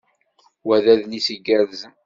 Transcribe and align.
Wa 0.67 0.77
d 0.83 0.85
adlis 0.93 1.27
igerrzen. 1.35 1.93